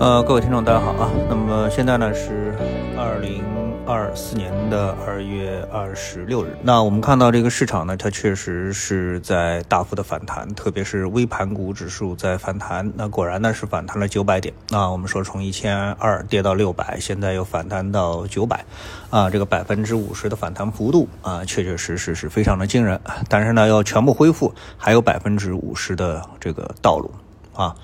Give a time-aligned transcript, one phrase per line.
[0.00, 1.10] 呃，各位听众，大家好啊。
[1.28, 2.54] 那么现在呢是
[2.96, 3.44] 二零
[3.86, 6.56] 二四年的二月二十六日。
[6.62, 12.90] 那我们看到这个市场呢，它确实是在大幅的反弹，特别是微盘股指数在反弹。
[12.96, 14.54] 那果然呢是反弹了九百点。
[14.70, 18.64] 那我们说从一千二跌到六百，现在又反弹到九百，
[19.10, 22.98] 啊，这个百分之五十的反弹幅度啊，确确实实是非常的惊人。
[23.28, 27.12] 但是呢，要全部恢复，还有百分之五十的这个道路
[27.52, 27.76] 啊。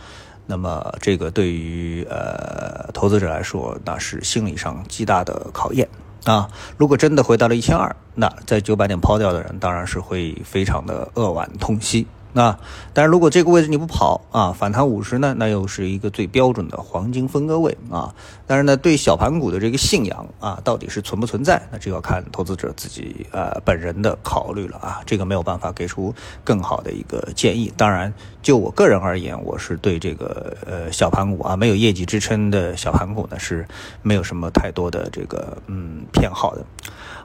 [0.47, 5.89] 那么，这个对于呃投资者来说，那是心理上极大的考验
[6.25, 6.49] 啊！
[6.77, 12.07] 如果真的回到了一千二，那在九百点抛掉的人，当然是会非常的扼腕痛惜。
[12.37, 12.55] 那
[12.93, 18.15] 但是如果这个位置你不跑啊，反弹五十呢，那又是一个最标准的黄金分割位啊。
[18.47, 21.61] 但是呢，对小盘股的这个信仰啊，到底是存不存在？
[21.73, 25.01] 那这要看投资者自己呃本人的考虑了啊。
[25.07, 27.73] 这个没有办法给出更好的一个建议。
[27.75, 33.67] 当然，就我个人而言，我是对这个呃小盘股啊，没有业绩支撑的小盘股呢，是
[34.03, 36.63] 没有什么太多的这个嗯偏好的。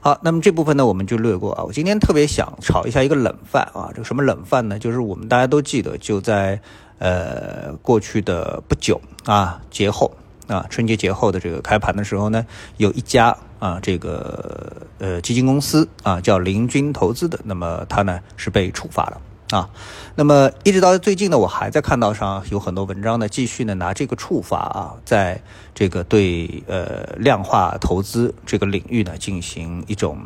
[0.03, 1.63] 好，那么这部分呢，我们就略过啊。
[1.63, 4.79] 我今天特别想炒一下一个冷饭啊，这个什么冷饭呢？
[4.79, 6.59] 就是我们大家都记得，就在
[6.99, 10.11] 呃过去的不久啊，节后
[10.47, 12.45] 啊，春节节后的这个开盘的时候呢，
[12.77, 19.21] 有一家啊，这个呃基金公司啊，叫林军投资的，那么它呢是被处罚了。
[19.51, 19.69] 啊，
[20.15, 25.41] 那么一直到最近呢，我还在看到上有很多文章呢，继续呢拿这个处罚啊，在
[25.75, 30.17] 这个对呃量化投资这个领域呢进行一种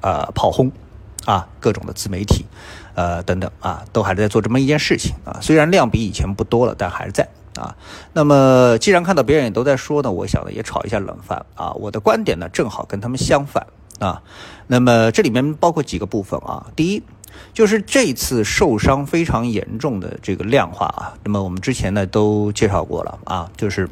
[0.00, 0.72] 呃炮轰
[1.26, 2.46] 啊，各种的自媒体
[2.94, 5.36] 呃等等啊，都还是在做这么一件事情啊。
[5.42, 7.76] 虽然量比以前不多了，但还是在啊。
[8.14, 11.72] 那么既然看到别人也都在说呢，我想呢也炒一下冷饭啊。
[11.74, 13.66] 我的观点呢正好跟他们相反
[13.98, 14.22] 啊。
[14.66, 17.02] 那么这里面包括几个部分啊，第一。
[17.52, 23.86] 就是这次受伤非常严重的这个量化啊，那么我们之前呢都介绍过了啊，就是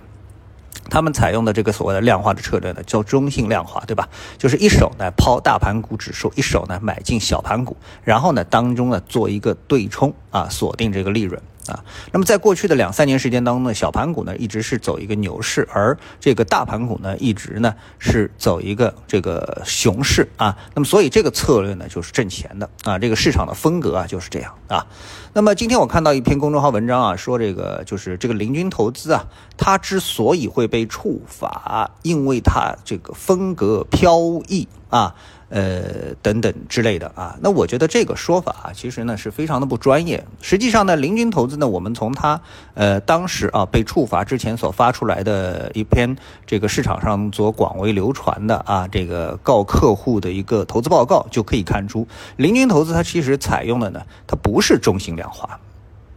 [0.91, 4.09] 他们采用的这个所谓的量化的策略呢，叫中性量化，对吧？
[4.39, 11.41] 就是一手呢抛大盘股指数，一手呢买进小盘股，然后呢当中呢做一个对冲啊，锁定这个利润。
[11.69, 20.57] 啊，那么在过去的两三年时间当中呢，小盘股呢一直是走一个牛市，而这个大盘股呢一直呢是走一个这个熊市啊。
[20.75, 24.86] 那么所以这个策略呢就是挣钱的啊，这个市场的风格啊就是这样啊。
[25.33, 29.25] 那么今天我看到一篇公众号文章啊，说这个就是这个林军投资啊，
[29.57, 35.14] 它之所以会被处罚，因为它这个风格飘逸啊。
[35.55, 40.27] 呃，等等之类的啊，那我觉得这个说法啊，其实呢是非常的不专业。
[40.41, 42.41] 实际上呢，林军投资呢，我们从他
[42.75, 55.61] 呃当时啊被处罚之前所发出来的一篇这个市场上所广为流传的啊这个告客户的一个投资报告就可以看出，林军投资它其实采用的呢，它不是中性量化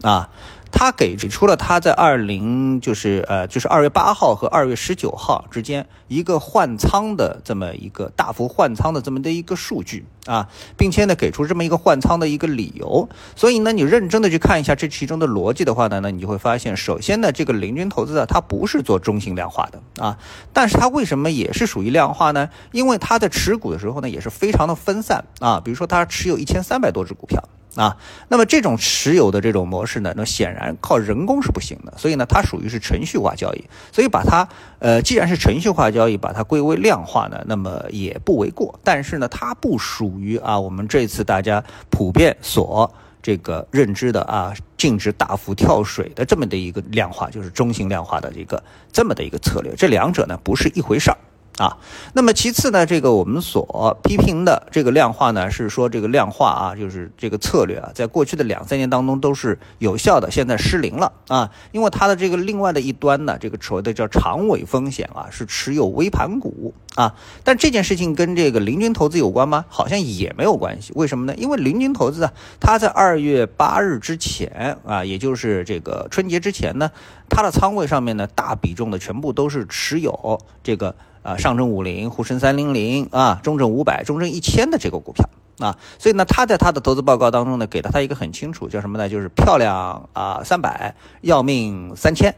[0.02, 0.28] 啊。
[0.72, 13.10] 他给出了他在二零就是呃就是二月八号和二月十九号之间一个换仓的这么一个大幅换仓的这么的一个数据啊，并且呢给出这么一个换仓的一个理由。
[13.36, 20.18] 所以呢，你认真的去看一下这其中的逻辑的话呢，那你就会发现，首先呢，这个林军投资啊，它不是做中性量化的啊，
[20.54, 22.50] 但是它为什么也是属于量化呢？
[22.72, 27.42] 因为它的持股的时候呢，也是非常的分散啊，比如说它持有一千三百多只股票。
[27.76, 27.96] 啊，
[28.28, 34.48] 那么这种持有的这种模式呢，那显然靠人工是不行的，所以呢，它属于是程序化交易，所以把它，
[34.80, 38.80] 呃，既然是程序化交易，把它归为量化呢，那么也不为过。
[38.84, 42.92] 但是呢，它不属于啊，我们这次大家普遍所
[43.22, 51.18] 这个认知的啊，净值大幅跳水的这么的一个量化，就是中性量化的一个这么的一个策略，这两者呢不是一回事儿。
[51.58, 51.78] 啊，
[52.14, 66.74] 那么其次呢，这个我们所批评的这个量化呢，是说这个量化啊，就是这个策略啊，在过去的两三年当中都是有效的，现在失灵了啊，因为它的这个另外的一端呢，这个所谓的叫长尾风险啊，是持有微盘股。
[66.98, 69.66] 啊，但这件事情跟这个林军投资有关吗？
[69.70, 71.36] 好像也没有关系，为什么呢？
[71.38, 76.90] 因为林军投资啊，他在二月八日之前啊，也就是这个春节之前呢，
[77.30, 80.96] 他的仓位上面呢，大比重的全部都是持有这个。
[81.24, 85.30] 啊，上证五零、沪深三零零啊，中证五百、中证一千的这个股票
[85.60, 89.10] 啊，所以呢，他在他的投资报告当中呢，给了他一个很清楚，叫什么呢？
[89.10, 92.34] 就是漂亮啊，三百要命三千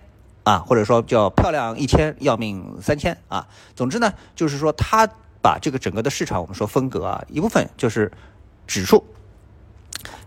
[0.50, 3.48] 啊，或者说叫漂亮一千要命三千啊。
[3.76, 5.08] 总之呢，就是说他
[5.44, 8.12] 把这个整个的市场，我们说风格啊，一部分就是
[8.66, 9.06] 指数。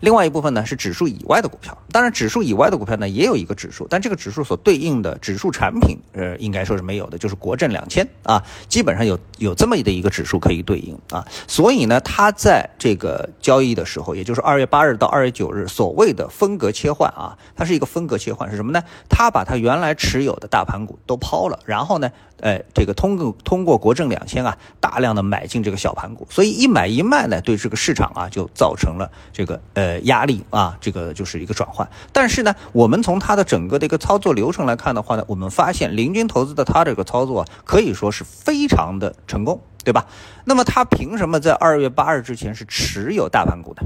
[0.03, 1.77] 另外一部分呢是指数以外的股票。
[1.89, 11.25] 当然，指数以外的股票呢也有一个指数，但这个指数所对应的指数产品，呃，应该说是没有的，就是国证两千啊，基本上有有这么的一个指数可以对应啊。
[11.47, 18.83] 所以呢，它在这个交易的时候，也就是二月八日到二月九日，所谓的分隔切换啊，它是一个分隔切换是什么呢？
[19.09, 22.11] 它把它原来持有的大盘股都抛了，然后呢？
[22.41, 31.89] 哎，这个通过通过国证两千啊，大量的买进这个小盘股，所以一买一卖呢，对这个市场啊就造成了这个呃压力啊，这个就是一个转换。
[32.11, 40.05] 但是呢，我们从它的整个的一个操作流程来看的话呢，我们发现林军投资的它这个操作可以说是非常的成功，对吧？
[40.45, 43.83] 那么它凭什么在二月八日之前是持有大盘股的？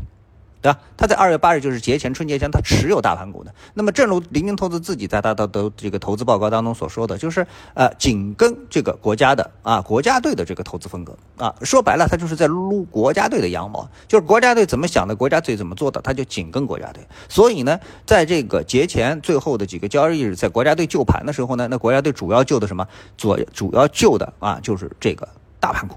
[0.62, 0.80] 对吧？
[0.98, 3.54] 他在二月八日就是节前春节前，他持有大盘股的。
[3.76, 7.46] 那么，正如林军投资自己在他的的这个投资报告当中所说的，就是
[7.76, 11.54] 呃，紧跟这个国家的啊国家队的这个投资风格啊。
[11.62, 17.06] 说白了，他就是在撸国家队的羊毛，就是国家队怎么想的，国家队怎么做的，他就紧跟国家队。
[17.30, 22.88] 所以呢，在这个节前最后的几个交易日，在国家队救盘的时候呢，那国家队主要救的什么？
[23.16, 25.28] 主主要救的啊，就是这个
[25.60, 25.96] 大盘股。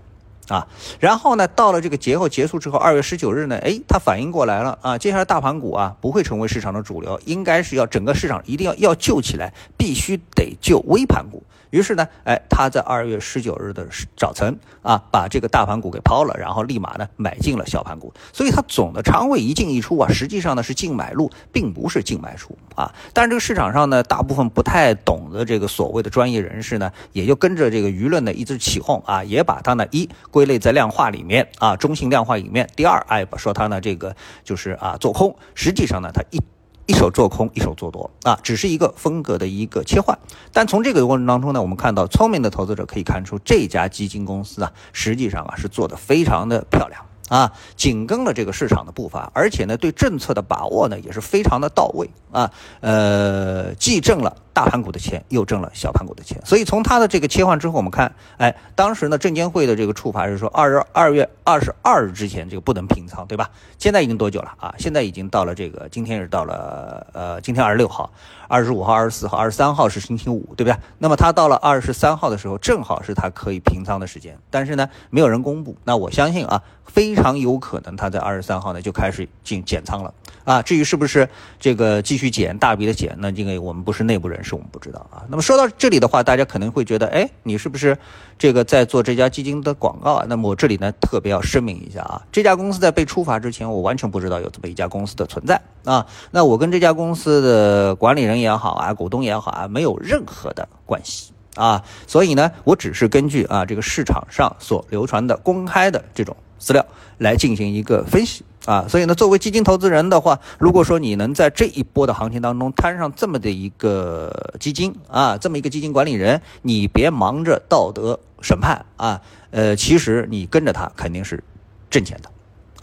[0.51, 0.67] 啊，
[0.99, 11.45] 然后呢，到了这个节后结束之后，二月十九日呢，哎，他反应过来了啊，接下来大盘股啊不会成为市场的主流，应该是要整个市场一定要要救起来，必须得救微盘股。
[11.71, 13.87] 于是呢，哎，他在二月十九日的
[14.17, 22.93] 早晨啊，把这个大盘股给抛了，然后立马呢买进了小盘股，所以他总的仓位一进一出啊，实际上呢是净买入，并不是净卖出啊。
[23.13, 32.67] 但是这个市场上呢，大部分不太懂的这个所谓的专业人士呢，也就跟着这个舆论呢一直起哄啊，也把它呢一归类在量化里面啊，中性量化里面。
[32.75, 36.41] 第二，哎，说它呢这个就是啊做空，实际上呢它一。
[36.87, 40.19] 一手做空，一手做多啊，只是一个风格的一个切换。
[40.53, 52.51] 但从这个过程当中呢，我们看到聪明的投资者可以看出，这家基金公司啊，实际上啊是做的非常的漂亮啊，紧跟了这个市场的步伐，而且呢，对政策的把握呢也是非常的到位啊，
[52.81, 54.35] 呃，既挣了。
[54.53, 63.51] 大盘股的钱又挣了小盘股的钱，所以从它的这个切换之后，我们看，哎，当时呢，证监会的这个处罚是说，二月二月二十二日之前这个不能平仓，对吧？
[63.79, 64.75] 现在已经多久了啊？
[64.79, 68.11] 现在已经到了这个今天是到了呃，今天二十六号、
[68.49, 70.77] 二十五号、二十四号、二十三号是星期五，对不对？
[70.99, 75.77] 那么它到了二十三号的时候，正好是它可以平仓的时间，但是呢，没有人公布。
[75.85, 80.13] 那我相信啊，非常有可能它在二十三号呢就开始进减仓了
[80.45, 80.61] 啊。
[80.61, 81.29] 至于是不是
[81.59, 84.43] 这个继续减大笔的减，那这个我们不是内部人。
[84.43, 85.25] 士我们不知道啊。
[85.29, 87.97] 那么说到这里的话，大家可能会觉得，哎，你是不是
[88.39, 90.27] 这个在做这家基金的广告啊？
[90.29, 96.07] 那么我这里呢，特别要声明一下啊，这家公司在被处罚之前，我完全不知道有这么一家公司的存在啊。
[96.31, 101.85] 那我跟这家公司的管理人也好啊，股东也好啊，没有任何的关系啊。
[102.07, 106.85] 所以呢，我只是根据啊这个市场上所流传的公开的这种资料
[107.19, 108.43] 来进行一个分析。
[108.71, 119.21] 啊，所以呢，作为基金投资人的话，如果说你能在这一波的行情当中摊上这么的一个基金啊，这么一个基金管理人，你别忙着道德审判啊，
[119.51, 121.43] 呃，其实你跟着他肯定是
[121.91, 122.31] 挣钱的，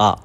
[0.03, 0.19] 啊，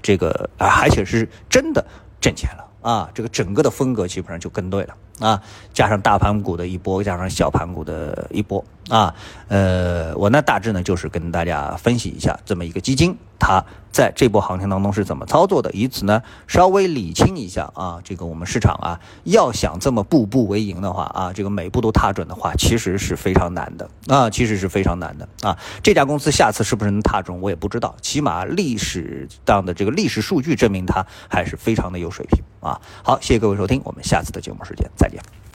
[0.00, 1.84] 这个啊，而且是真的
[2.20, 5.42] 挣钱了啊，这个整个的风格基本上就跟对了啊，
[5.74, 9.14] 加上大盘股的一波，加上小盘股的一波啊，
[9.48, 13.16] 呃，我呢大致呢就是跟大家分析一下这么一个基金。
[13.40, 15.70] 它在这波行情当中是怎么操作的？
[15.70, 25.56] 以此呢，稍微理清一下啊，这个我们市场啊，要想这么步步为营的话啊，这个每步都踏准的话，其实是非常难的啊，其实是非常难的啊。
[25.84, 27.94] 这家公司下次是不是能踏准，我也不知道。
[28.02, 32.80] 起码历史上的这个历史数据证明它还是非常的有水平啊。
[33.04, 35.20] 好，谢谢各位收听，我们下次的节目时间再见。